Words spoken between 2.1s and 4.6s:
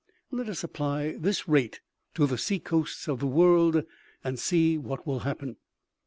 to the sea coasts of the world, and